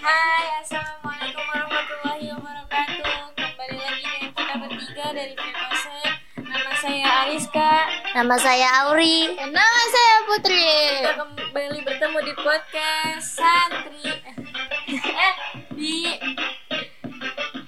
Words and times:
Hai, 0.00 0.64
Assalamualaikum 0.64 1.44
warahmatullahi 1.44 2.26
wabarakatuh 2.32 3.36
Kembali 3.36 3.76
lagi 3.76 4.04
dengan 4.08 4.30
kita 4.32 4.54
bertiga 4.56 5.06
dari 5.12 5.34
Vivose 5.36 6.00
Nama 6.40 6.72
saya 6.80 7.06
Ariska 7.28 7.72
Nama 8.10 8.36
saya 8.40 8.66
Auri. 8.88 9.18
Nama 9.38 9.82
saya 9.86 10.16
Putri. 10.26 10.72
Kita 11.04 11.14
kembali 11.20 11.78
bertemu 11.84 12.18
di 12.24 12.34
podcast 12.34 13.26
Santri 13.36 14.08
Eh, 14.90 15.34
di 15.76 15.96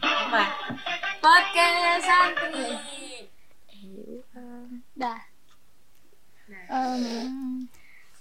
Apa? 0.00 0.44
Podcast 1.20 2.02
Santri 2.02 2.68
Dah. 4.96 5.20
Nah, 6.48 6.64
Em, 6.68 7.66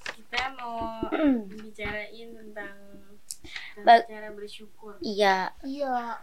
kita 0.01 0.55
mau 0.57 1.03
bicarain 1.51 2.29
tentang, 2.31 2.75
tentang 2.81 3.70
Ba- 3.83 4.03
cara 4.03 4.29
bersyukur 4.31 4.93
Iya, 4.99 5.35
iya. 5.61 6.19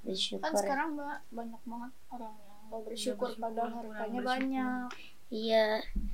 bersyukur. 0.00 0.40
Kan 0.40 0.54
sekarang 0.54 0.88
ba- 0.94 1.22
banyak 1.28 1.62
banget 1.62 1.92
orang 2.08 2.34
yang 2.36 2.58
gak 2.66 2.82
bersyukur 2.82 3.28
bersyukur, 3.28 3.30
padahal 3.38 3.70
hartanya 3.72 3.94
bersyukur. 4.16 4.24
banyak. 4.24 4.88
Iya, 5.26 5.64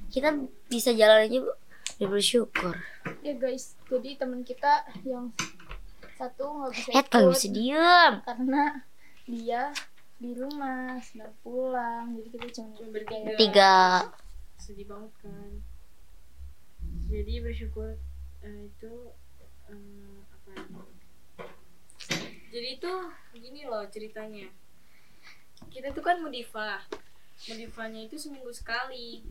kita 0.09 0.29
bisa 0.67 0.91
jalan 0.93 1.19
aja 1.23 1.39
bu. 1.41 1.53
Ya 1.97 2.07
bersyukur. 2.07 2.75
Ya 3.21 3.35
guys, 3.35 3.65
jadi 3.85 4.17
teman 4.17 4.41
kita 4.41 4.73
yang 5.03 5.29
satu 6.15 6.45
nggak 6.55 6.73
bisa 6.73 6.89
Eh, 6.91 7.05
kalau 7.07 7.29
ikut 7.29 7.37
bisa 7.39 7.49
diem. 7.51 8.15
karena 8.23 8.63
dia 9.25 9.63
di 10.17 10.31
rumah 10.33 11.01
sedang 11.01 11.33
pulang 11.39 12.13
jadi 12.13 12.29
kita 12.31 12.47
cuma 12.55 12.77
bertiga. 12.89 13.33
Tiga. 13.35 13.77
sedih 14.59 14.85
banget 14.87 15.13
kan 15.19 15.51
jadi 17.07 17.41
bersyukur 17.41 17.97
eh, 18.41 18.61
itu 18.67 18.93
eh, 19.67 20.13
apa 20.23 20.30
jadi 22.51 22.69
itu 22.77 22.93
gini 23.39 23.63
loh 23.65 23.87
ceritanya. 23.87 24.51
Kita 25.71 25.95
tuh 25.95 26.03
kan 26.03 26.19
mudifah 26.19 26.83
mudifahnya 27.49 28.11
itu 28.11 28.21
seminggu 28.21 28.53
sekali. 28.53 29.25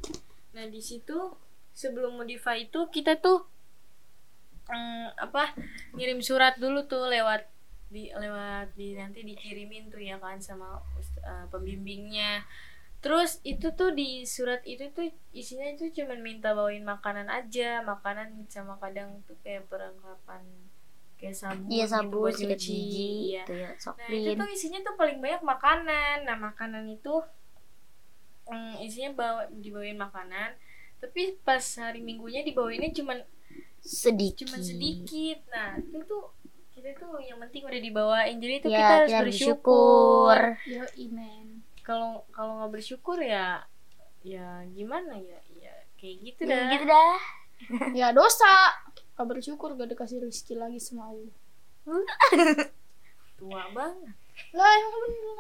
Nah 0.55 0.66
di 0.66 0.81
situ 0.81 1.35
sebelum 1.75 2.17
mudifah 2.17 2.57
itu 2.57 2.89
kita 2.89 3.19
tuh 3.19 3.45
mm, 4.71 5.19
apa 5.19 5.53
ngirim 5.94 6.23
surat 6.23 6.57
dulu 6.57 6.88
tuh 6.89 7.05
lewat 7.11 7.45
di 7.89 8.13
lewat 8.13 8.73
di 8.77 8.94
nanti 8.94 9.25
dikirimin 9.25 9.89
tuh 9.89 10.01
ya 10.01 10.17
kan 10.17 10.39
sama 10.39 10.79
eh, 11.22 11.45
pembimbingnya. 11.51 12.47
Terus 12.99 13.39
itu 13.47 13.72
tuh 13.79 13.95
di 13.95 14.27
surat 14.27 14.59
itu 14.67 14.91
tuh 14.91 15.07
isinya 15.31 15.67
itu 15.72 15.88
cuman 15.91 16.19
minta 16.19 16.51
bawain 16.51 16.83
makanan 16.83 17.31
aja, 17.31 17.79
makanan 17.83 18.44
sama 18.51 18.75
kadang 18.83 19.23
tuh 19.23 19.39
kayak 19.39 19.72
perlengkapan 19.72 20.44
kayak 21.20 21.36
sabun, 21.36 21.67
Iya 21.67 21.86
gitu 21.86 21.94
sabun, 21.94 22.22
buat 22.23 22.34
sikat 22.34 22.59
gigi, 22.59 23.12
iya. 23.36 23.44
gitu 23.44 23.53
ya, 23.53 23.70
Nah 24.00 24.09
itu 24.09 24.31
tuh 24.39 24.50
isinya 24.50 24.80
tuh 24.88 24.95
paling 24.95 25.17
banyak 25.20 25.44
makanan. 25.44 26.17
Nah 26.23 26.38
makanan 26.39 26.84
itu 26.88 27.14
mm, 28.50 28.73
isinya 28.84 29.09
bawa 29.16 29.42
dibawain 29.52 30.00
makanan, 30.00 30.50
tapi 31.00 31.38
pas 31.44 31.62
hari 31.80 32.00
minggunya 32.02 32.42
dibawainnya 32.42 32.92
cuman 32.95 33.20
Sedikit. 33.80 34.47
cuman 34.47 34.59
sedikit. 34.59 35.40
Nah 35.53 35.80
itu 35.80 36.00
tuh 36.03 36.23
kita 36.75 36.95
tuh 36.95 37.20
yang 37.20 37.40
penting 37.44 37.64
udah 37.67 37.81
dibawain, 37.81 38.36
jadi 38.40 38.53
itu 38.64 38.67
Ya, 38.72 38.78
kita 38.80 38.94
harus 38.95 39.09
kita 39.12 39.22
bersyukur 39.23 40.38
yo 40.67 40.84
imen 40.95 41.45
kalau 41.84 42.23
kalau 42.31 42.52
nggak 42.64 42.72
bersyukur 42.80 43.17
ya 43.20 43.66
ya 44.23 44.64
gimana 44.72 45.16
ya 45.16 45.40
ya 45.58 45.73
kayak 45.95 46.16
gitu 46.23 46.42
Ya, 46.44 46.52
dah 46.52 46.64
gitu 46.72 46.86
dah. 46.88 47.17
ya 48.00 48.08
dosa 48.16 48.52
gak 49.20 49.36
bersyukur 49.36 49.75
gak 49.75 49.92
dikasih 49.92 50.23
rezeki 50.23 50.56
lagi 50.56 50.80
sama 50.80 51.12
Allah? 51.12 51.36
Tua 53.36 53.67
banget. 53.75 54.16
Lah 54.56 54.72
yang 54.80 54.92
bener. 54.95 55.38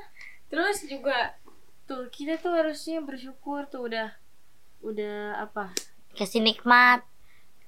Terus 0.51 0.83
juga 0.83 1.39
tuh 1.87 2.11
kita 2.11 2.35
tuh 2.43 2.59
harusnya 2.59 2.99
bersyukur 2.99 3.71
tuh 3.71 3.87
udah 3.87 4.11
udah 4.83 5.39
apa? 5.39 5.71
Kasih 6.11 6.43
nikmat. 6.43 7.07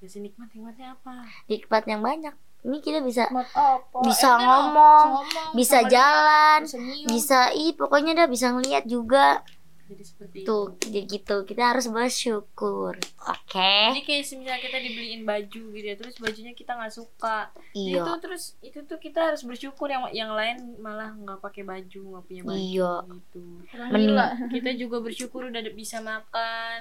kasih 0.04 0.20
nikmat 0.20 0.52
nikmatnya 0.52 1.00
apa? 1.00 1.24
Nikmat 1.48 1.88
yang 1.88 2.04
banyak. 2.04 2.36
Ini 2.60 2.78
kita 2.84 3.00
bisa 3.00 3.32
Mat 3.32 3.48
apa? 3.56 4.04
Bisa 4.04 4.36
Enak, 4.36 4.44
ngomong, 4.44 5.06
ngomong, 5.16 5.50
bisa 5.56 5.80
jalan, 5.88 6.60
dia, 6.62 6.76
bisa 6.76 7.08
bisa 7.08 7.40
ih 7.56 7.72
pokoknya 7.72 8.12
dah 8.20 8.28
bisa 8.28 8.52
ngeliat 8.52 8.84
juga. 8.84 9.40
Jadi 9.84 10.02
seperti 10.02 10.36
Tuh, 10.42 10.74
jadi 10.78 11.00
gitu. 11.04 11.36
Kita 11.42 11.74
harus 11.74 11.86
bersyukur. 11.86 12.96
Oke. 13.22 13.74
jadi 13.92 14.00
kayak 14.00 14.22
misalnya 14.32 14.58
kita 14.58 14.78
dibeliin 14.80 15.22
baju 15.22 15.62
gitu 15.70 15.86
ya 15.86 15.94
terus 15.94 16.16
bajunya 16.16 16.52
kita 16.52 16.72
nggak 16.72 16.90
suka 16.90 17.52
Iya. 17.72 18.00
itu 18.00 18.12
terus 18.18 18.42
itu 18.58 18.78
tuh 18.82 18.96
kita 18.96 19.20
harus 19.28 19.44
bersyukur 19.44 19.86
yang 19.86 20.08
yang 20.10 20.32
lain 20.32 20.80
malah 20.80 21.12
nggak 21.12 21.38
pakai 21.38 21.62
baju 21.62 22.00
nggak 22.08 22.24
punya 22.24 22.42
baju 22.42 22.56
Iya. 22.56 22.92
gitu 23.12 23.42
gila 23.68 24.26
kita 24.56 24.70
juga 24.74 24.96
bersyukur 24.98 25.46
udah 25.46 25.60
bisa 25.70 26.00
makan 26.00 26.80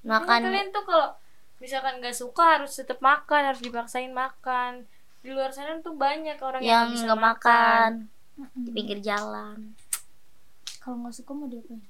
Makan 0.00 0.26
Kan 0.26 0.40
kalian 0.48 0.68
tuh 0.72 0.82
kalau 0.82 1.14
misalkan 1.60 2.00
nggak 2.00 2.16
suka 2.16 2.58
harus 2.58 2.72
tetap 2.74 2.98
makan 2.98 3.52
harus 3.52 3.60
dipaksain 3.60 4.10
makan 4.10 4.88
di 5.20 5.30
luar 5.30 5.52
sana 5.52 5.76
tuh 5.78 5.92
banyak 5.94 6.40
orang 6.40 6.64
yang, 6.64 6.88
yang 6.90 7.04
nggak 7.06 7.20
makan 7.20 7.90
Mm-mm. 8.34 8.64
di 8.64 8.70
pinggir 8.72 8.98
jalan. 8.98 9.76
kalau 10.80 11.04
nggak 11.04 11.12
suka 11.14 11.30
mau 11.36 11.44
diapain 11.46 11.84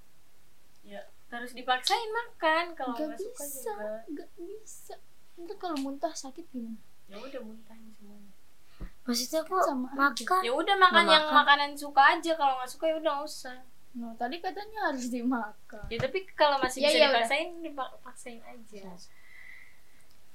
harus 1.31 1.53
dipaksain 1.53 2.11
makan 2.11 2.65
kalau 2.75 2.93
Gak 2.93 3.07
nggak 3.07 3.19
suka 3.21 3.45
bisa, 3.45 3.71
juga 3.71 3.89
gak 4.17 4.31
bisa. 4.37 4.95
Nanti 5.35 5.55
kalau 5.57 5.77
muntah 5.79 6.13
sakit 6.13 6.45
gimana? 6.49 6.77
ya 7.07 7.17
udah 7.17 7.41
muntahin 7.41 7.91
semuanya 7.93 8.31
Maksudnya 9.03 9.43
kok 9.43 9.63
Sama 9.65 9.89
aja. 9.89 9.99
makan? 10.13 10.41
ya 10.41 10.53
udah 10.53 10.77
makan 10.77 11.03
Nggak 11.03 11.11
yang 11.13 11.25
makan. 11.25 11.39
makanan 11.41 11.71
suka 11.75 12.03
aja 12.09 12.33
kalau 12.35 12.55
nggak 12.57 12.71
suka 12.71 12.85
ya 12.87 12.97
udah 12.97 13.13
nggak 13.13 13.27
usah 13.27 13.59
No, 13.91 14.15
tadi 14.15 14.39
katanya 14.39 14.87
harus 14.87 15.11
dimakan. 15.11 15.83
ya 15.87 15.99
tapi 15.99 16.23
kalau 16.33 16.57
masih 16.57 16.79
Ya, 16.79 16.87
bisa 16.87 16.95
ya 16.95 17.01
udah. 17.01 17.11
dipaksain 17.11 17.49
dipaksain 17.61 18.41
aja 18.41 18.83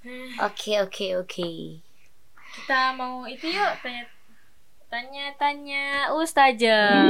Nah, 0.01 0.45
Oke 0.45 0.73
oke 0.77 1.07
oke. 1.17 1.51
kita 2.53 2.79
mau 2.93 3.23
itu 3.25 3.47
yuk 3.47 3.71
tanya 3.79 4.03
tanya 4.85 5.25
tanya 5.35 5.83
ustazah 6.13 7.09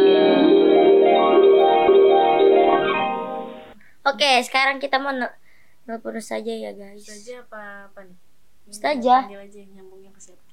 Oke 4.06 4.38
sekarang 4.46 4.78
kita 4.78 5.02
mau 5.02 5.10
nel- 5.10 5.34
nelpon 5.90 6.22
saja 6.22 6.54
ya 6.54 6.72
guys. 6.78 7.02
ustazah 7.02 7.42
apa 7.46 7.90
apa 7.90 8.00
nih 8.06 8.18
panggil 9.02 9.42
aja 9.42 9.62
nyambungnya 9.74 10.10
ke 10.14 10.22
siapa 10.22 10.46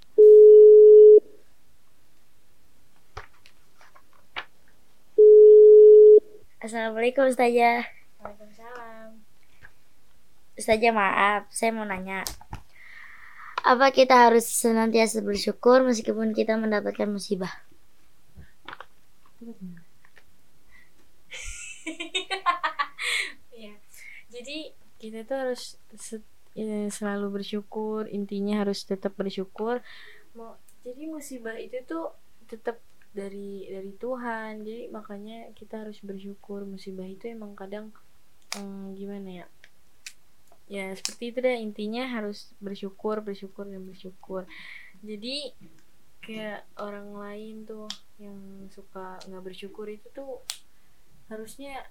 Assalamualaikum 6.62 7.26
Ustazah. 7.26 7.82
Waalaikumsalam 8.22 9.18
Ustazah 10.54 10.92
maaf, 10.94 11.42
saya 11.50 11.74
mau 11.74 11.82
nanya. 11.82 12.22
Apa 13.66 13.90
kita 13.90 14.14
harus 14.30 14.46
senantiasa 14.46 15.20
bersyukur 15.26 15.82
meskipun 15.82 16.30
kita 16.32 16.54
mendapatkan 16.56 17.10
musibah? 17.10 17.50
Jadi 24.42 24.74
kita 24.98 25.22
tuh 25.22 25.38
harus 25.38 25.78
ya, 26.58 26.90
selalu 26.90 27.38
bersyukur. 27.38 28.10
Intinya 28.10 28.66
harus 28.66 28.82
tetap 28.82 29.14
bersyukur. 29.14 29.78
Mau 30.34 30.58
jadi 30.82 31.06
musibah 31.06 31.54
itu 31.62 31.78
tuh 31.86 32.10
tetap 32.50 32.82
dari 33.14 33.70
dari 33.70 33.94
Tuhan. 33.94 34.66
Jadi 34.66 34.90
makanya 34.90 35.54
kita 35.54 35.86
harus 35.86 36.02
bersyukur. 36.02 36.66
Musibah 36.66 37.06
itu 37.06 37.30
emang 37.30 37.54
kadang 37.54 37.94
hmm, 38.58 38.98
gimana 38.98 39.46
ya? 39.46 39.46
Ya 40.66 40.90
seperti 40.90 41.30
itu 41.30 41.38
deh. 41.38 41.62
Intinya 41.62 42.10
harus 42.10 42.50
bersyukur, 42.58 43.22
bersyukur 43.22 43.70
dan 43.70 43.86
bersyukur. 43.86 44.42
Jadi 45.06 45.54
kayak 46.18 46.66
orang 46.82 47.14
lain 47.14 47.62
tuh 47.62 47.86
yang 48.18 48.66
suka 48.74 49.22
nggak 49.26 49.42
bersyukur 49.42 49.86
itu 49.86 50.06
tuh 50.10 50.42
harusnya 51.30 51.82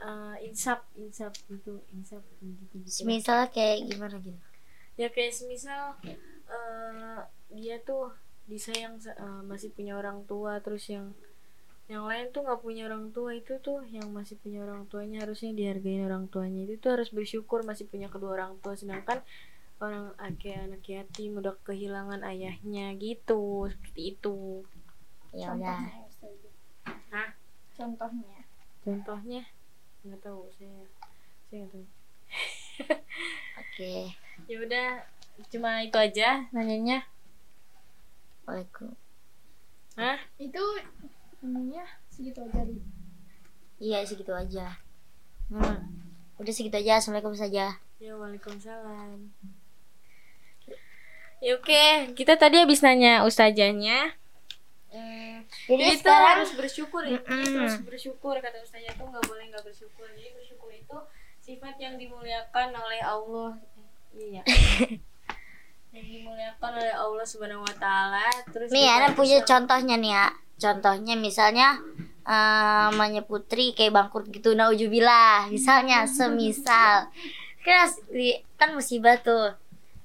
eh, 0.00 0.36
insaf 0.48 0.80
insaf 0.96 1.32
gitu 1.48 1.80
insaf 1.92 2.22
gitu, 2.40 2.76
gitu. 2.80 3.02
Misalnya 3.06 3.48
kayak 3.50 3.76
gimana 3.88 4.16
gitu? 4.20 4.40
ya 4.96 5.08
kayak 5.08 5.32
semisal 5.32 5.96
eh, 6.50 7.18
dia 7.56 7.76
tuh 7.80 8.12
disayang 8.44 8.98
sa- 9.00 9.16
eh, 9.16 9.42
masih 9.46 9.70
punya 9.72 9.96
orang 9.96 10.26
tua 10.26 10.58
terus 10.60 10.84
yang 10.90 11.14
yang 11.90 12.06
lain 12.06 12.30
tuh 12.30 12.46
nggak 12.46 12.62
punya 12.62 12.86
orang 12.86 13.10
tua 13.10 13.34
itu 13.34 13.58
tuh 13.58 13.82
yang 13.90 14.06
masih 14.14 14.38
punya 14.38 14.62
orang 14.62 14.86
tuanya 14.86 15.26
harusnya 15.26 15.50
dihargain 15.50 16.06
orang 16.06 16.30
tuanya 16.30 16.62
itu 16.66 16.78
tuh 16.78 16.94
harus 16.94 17.10
bersyukur 17.10 17.66
masih 17.66 17.86
punya 17.90 18.06
kedua 18.06 18.38
orang 18.38 18.54
tua 18.62 18.78
sedangkan 18.78 19.18
orang 19.80 20.12
ah, 20.20 20.30
kayak 20.38 20.70
anak 20.70 20.82
yatim 20.86 21.40
udah 21.40 21.54
kehilangan 21.66 22.20
ayahnya 22.22 22.94
gitu 22.94 23.66
seperti 23.72 24.14
itu 24.14 24.62
Ya 25.30 25.54
udah. 25.54 25.78
Contohnya? 27.78 28.38
Contohnya. 28.82 29.42
Nggak 30.06 30.20
tahu 30.24 30.48
saya 30.56 30.84
saya 31.48 31.64
nggak 31.64 31.72
tahu 31.74 31.86
Oke. 33.60 33.94
ya 34.48 34.56
udah 34.60 34.88
cuma 35.52 35.84
itu 35.84 35.96
aja 35.96 36.48
nanyanya 36.52 37.04
Waalaikum. 38.50 38.90
Hah? 39.94 40.18
Itu 40.42 40.58
ininya 41.38 41.86
segitu 42.10 42.42
aja 42.42 42.66
di. 42.66 42.82
Iya 43.78 44.02
segitu 44.02 44.34
aja. 44.34 44.74
Hmm. 45.46 45.86
Udah 46.34 46.50
segitu 46.50 46.74
aja. 46.74 46.98
Assalamualaikum 46.98 47.38
saja. 47.38 47.78
Ya 48.02 48.12
waalaikumsalam. 48.18 49.30
Ya 51.38 51.52
oke, 51.54 52.10
kita 52.18 52.34
tadi 52.34 52.58
habis 52.58 52.82
nanya 52.82 53.22
ustazahnya. 53.22 54.18
Hmm, 54.90 55.29
Jadi 55.70 55.82
itu 55.86 56.02
sekarang 56.02 56.42
harus 56.42 56.52
bersyukur 56.58 57.02
ya. 57.06 57.18
Mm-mm. 57.22 57.44
Terus 57.46 57.76
bersyukur 57.86 58.34
kata 58.42 58.58
ustazah 58.66 58.94
tuh 58.98 59.06
nggak 59.06 59.24
boleh 59.30 59.44
nggak 59.54 59.64
bersyukur. 59.64 60.06
Jadi 60.10 60.30
bersyukur 60.34 60.70
itu 60.74 60.96
sifat 61.38 61.74
yang 61.78 61.94
dimuliakan 61.94 62.68
oleh 62.74 63.00
Allah. 63.06 63.54
Iya. 64.18 64.42
yang 65.94 66.06
dimuliakan 66.06 66.70
oleh 66.74 66.94
Allah 66.94 67.26
Subhanahu 67.26 67.62
wa 67.62 67.74
taala. 67.78 68.26
Terus 68.50 68.74
nih 68.74 68.86
Ana 68.90 69.14
punya 69.14 69.38
contohnya 69.46 69.94
nih 69.94 70.12
ya. 70.18 70.26
Contohnya 70.60 71.14
misalnya 71.16 71.78
eh, 72.26 72.86
namanya 72.92 73.22
Putri 73.24 73.72
kayak 73.72 73.94
bangkrut 73.96 74.28
gitu 74.30 74.52
naujubillah 74.54 75.48
misalnya 75.48 76.04
semisal 76.16 77.08
kan 77.60 77.76
asli- 77.88 78.40
kan 78.56 78.72
musibah 78.72 79.16
tuh 79.20 79.52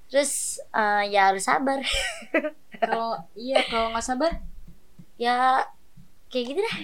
terus 0.07 0.59
eh, 0.71 1.11
ya 1.11 1.31
harus 1.31 1.43
sabar 1.43 1.79
kalau 2.87 3.19
iya 3.35 3.63
kalau 3.67 3.91
nggak 3.91 4.05
sabar 4.05 4.31
ya 5.15 5.63
kayak 6.27 6.45
gitu 6.51 6.59
dah. 6.59 6.75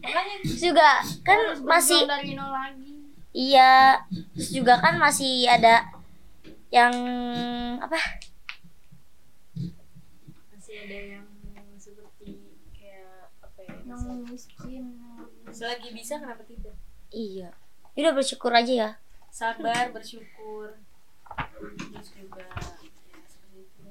Makanya 0.00 0.34
terus 0.42 0.60
juga 0.60 0.88
kan 1.22 1.38
masih 1.62 2.04
berjuang 2.04 2.20
dari 2.22 2.32
nol 2.34 2.50
lagi. 2.50 2.94
iya 3.34 3.98
terus 4.34 4.50
juga 4.50 4.78
kan 4.78 4.94
masih 4.96 5.46
ada 5.46 5.90
yang 6.70 6.94
apa? 7.78 7.98
Masih 10.50 10.74
ada 10.82 10.98
yang 11.18 11.26
seperti 11.76 12.38
kayak 12.72 13.30
apa 13.40 13.60
ya 13.62 13.74
Yang 13.84 14.00
miskin. 14.28 14.84
selagi 15.50 15.88
bisa 15.90 16.18
kenapa 16.18 16.42
tidak? 16.42 16.74
Iya. 17.10 17.54
Udah 17.94 18.12
bersyukur 18.12 18.50
aja 18.50 18.72
ya. 18.72 18.90
Sabar 19.30 19.90
bersyukur. 19.90 20.74
Terus 21.54 22.08
juga 22.12 22.42
ya 22.42 23.18
seperti 23.24 23.58
itu. 23.62 23.82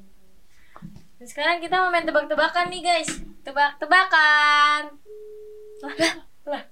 Dan 1.19 1.27
sekarang 1.27 1.57
kita 1.59 1.75
mau 1.77 1.91
main 1.91 2.03
tebak-tebakan 2.03 2.67
nih 2.67 2.83
guys 2.83 3.11
tebak-tebakan 3.43 4.81
lah 5.83 6.15
lah 6.47 6.63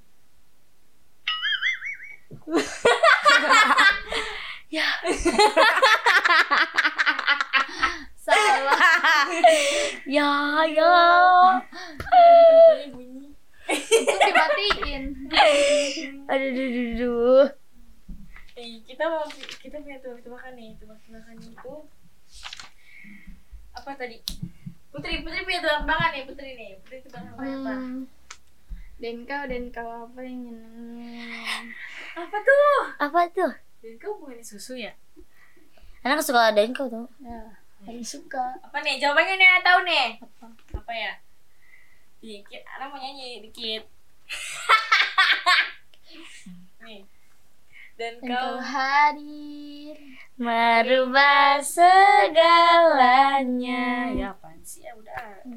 Salah. 8.21 8.77
ya 10.05 10.29
ya 10.69 10.93
bunyi 12.93 13.33
Itu 13.71 14.13
dimatiin. 14.13 15.03
aduh 16.29 16.47
aduh 16.47 16.65
aduh, 16.69 16.85
aduh. 16.93 17.45
eh, 18.55 18.77
kita 18.85 19.03
mau 19.09 19.25
kita 19.59 19.75
punya 19.79 19.97
tebak-tebakan 19.99 20.53
nih 20.53 20.75
tebak-tebakan 20.77 21.35
itu 21.41 21.73
apa 23.73 23.91
tadi 23.97 24.17
Putri 24.91 25.23
Putri 25.23 25.39
punya 25.41 25.59
tebak-tebakan 25.59 26.09
nih 26.11 26.23
Putri 26.27 26.49
nih. 26.53 26.69
Putri 26.83 26.97
tebak-tebakan 27.01 27.49
apa? 27.63 27.73
Hmm. 27.73 28.01
Dan 29.01 29.25
kau 29.25 29.43
dan 29.49 29.63
kau 29.73 29.89
apa 30.05 30.19
yang 30.21 30.37
nyenengin? 30.45 31.65
apa 32.13 32.37
tuh? 32.37 32.79
Apa 32.99 33.19
tuh? 33.31 33.51
Dan 33.81 33.93
kau 33.97 34.13
bukannya 34.19 34.43
susu 34.43 34.77
ya? 34.77 34.93
Anak 36.03 36.21
suka 36.21 36.51
adain 36.51 36.69
kau 36.69 36.85
tuh. 36.85 37.09
Ya, 37.17 37.41
paling 37.81 38.03
suka. 38.03 38.57
apa 38.61 38.77
nih? 38.81 38.97
Jawabannya 38.97 39.35
nih 39.37 39.47
tahu 39.63 39.79
nih. 39.85 40.07
Apa? 40.21 40.45
apa 40.77 40.93
ya? 40.93 41.13
Dikit 42.21 42.61
Ana 42.67 42.85
mau 42.85 42.97
nyanyi 42.97 43.41
dikit. 43.41 43.83
Nih. 46.81 47.05
Dan 47.97 48.13
Dan 48.17 48.27
kau 48.27 48.33
kau 48.33 48.57
hadir. 48.61 49.97
merubah 50.35 51.61
segalanya. 51.61 53.29
Ya 54.09 54.09
apaan 54.09 54.09
sih 54.13 54.13
ya 54.13 54.17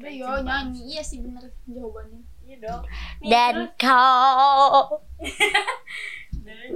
udah 0.05 0.13
Udah 0.13 0.37
yo 0.37 0.45
nyanyi. 0.45 0.93
Iya 0.93 1.01
sih 1.01 1.17
bener 1.17 1.49
jawabannya. 1.65 2.21
iya 2.45 2.61
dong. 2.61 2.85
Nih, 3.25 3.29
dan 3.33 3.55
terus, 3.57 3.73
kau 3.81 5.01
dan 6.45 6.69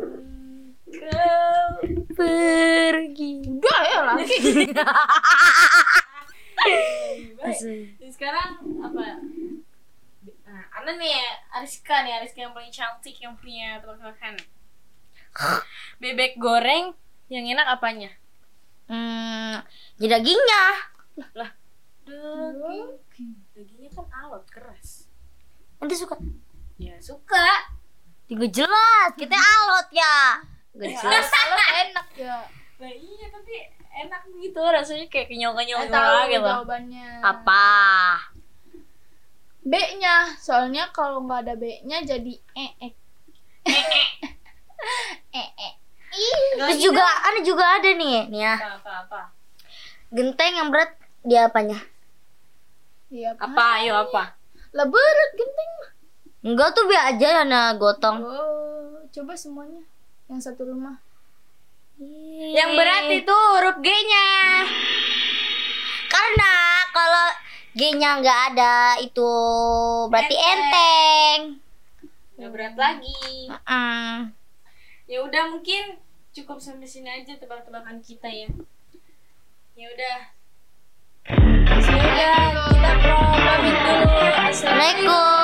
kau 0.90 1.70
pergi. 2.18 3.34
Udah 3.46 3.80
ya 3.86 4.02
lagi. 4.02 4.66
Sekarang 8.10 8.66
apa? 8.82 9.22
Nah, 10.50 10.66
Ana 10.74 10.98
nih 10.98 11.22
Ariska 11.54 12.02
nih 12.02 12.18
Ariska 12.18 12.42
yang 12.42 12.58
paling 12.58 12.74
cantik 12.74 13.14
yang 13.22 13.38
punya 13.38 13.78
tebak-tebakan 13.78 14.42
bebek 16.02 16.42
goreng 16.42 16.98
yang 17.30 17.46
enak 17.46 17.78
apanya? 17.78 18.10
Hmm, 18.90 19.62
jadi 20.02 20.18
dagingnya. 20.18 20.66
Lah 21.38 21.59
daging. 22.10 23.34
Dagingnya 23.54 23.90
kan 23.92 24.06
alot 24.12 24.46
keras. 24.48 25.06
Nanti 25.78 25.96
suka? 25.96 26.16
Ya 26.78 26.96
suka. 27.00 27.70
Tiga 28.26 28.46
jelas 28.48 29.10
kita 29.16 29.36
alot 29.36 29.88
ya. 29.90 30.40
Gak 30.74 30.86
Ya, 30.86 30.98
jelas. 30.98 31.28
Kalau 31.28 31.68
enak 31.84 32.08
ya. 32.16 32.38
nah 32.80 32.88
iya 32.88 33.28
tapi 33.28 33.56
enak 34.00 34.22
gitu 34.40 34.62
rasanya 34.64 35.06
kayak 35.08 35.28
kenyal-kenyal 35.28 35.84
Saya 35.84 35.86
gitu 35.86 35.98
tahu 36.00 36.20
gitu. 36.26 36.48
jawabannya. 36.48 37.08
apa? 37.20 37.68
B-nya. 39.62 40.16
Soalnya 40.40 40.88
kalau 40.90 41.20
nggak 41.22 41.44
ada 41.44 41.54
B-nya 41.56 42.00
jadi 42.02 42.34
e 42.56 42.68
e. 42.80 42.90
E 45.30 45.44
e. 45.44 45.70
terus 46.56 46.80
juga 46.82 47.04
ada 47.04 47.40
juga 47.44 47.64
ada 47.78 47.90
nih 47.92 48.32
nih 48.32 48.42
ya. 48.42 48.56
Apa 48.56 48.72
apa 48.80 48.92
apa? 49.06 49.22
Genteng 50.10 50.54
yang 50.56 50.70
berat 50.72 50.96
dia 51.22 51.46
apanya 51.46 51.78
Iya. 53.10 53.34
apa 53.36 53.64
ayo 53.80 53.94
apa 54.04 54.38
Lah 54.70 54.86
berat 54.86 55.32
genteng 55.34 55.72
mah. 55.74 55.90
enggak 56.44 56.70
tuh 56.72 56.86
biar 56.86 57.04
aja 57.10 57.42
na 57.44 57.74
gotong 57.74 58.22
Oh, 58.22 59.02
coba 59.10 59.34
semuanya. 59.34 59.82
Yang 60.26 60.42
satu 60.46 60.62
rumah. 60.68 61.02
yang 62.50 62.72
berat 62.74 63.12
itu 63.12 63.28
huruf 63.28 63.76
G-nya 63.78 64.30
karena 66.08 66.54
kalau 66.90 67.28
G-nya 67.72 68.10
nggak 68.18 68.40
ada 68.50 68.76
itu 69.00 69.32
berarti 70.08 70.32
enteng, 70.34 71.40
nggak 72.34 72.50
berat 72.50 72.76
lagi 72.76 73.52
Mm. 73.52 74.32
ya 75.06 75.20
udah 75.20 75.44
mungkin 75.50 76.00
cukup 76.32 76.58
sampai 76.58 76.86
sini 76.86 77.12
aja 77.12 77.36
tebak-tebakan 77.36 78.00
kita 78.00 78.26
ya 78.28 78.48
ya 79.76 79.86
udah 79.90 80.18
Assalamualaikum 84.50 85.39